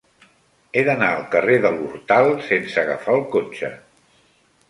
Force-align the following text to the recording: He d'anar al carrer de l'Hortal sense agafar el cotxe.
He 0.79 0.83
d'anar 0.85 1.09
al 1.17 1.25
carrer 1.35 1.57
de 1.65 1.69
l'Hortal 1.75 2.31
sense 2.47 2.81
agafar 2.85 3.17
el 3.19 3.23
cotxe. 3.37 3.73